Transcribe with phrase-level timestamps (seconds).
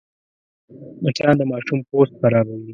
[1.03, 2.67] مچان د ماشوم پوست خرابوي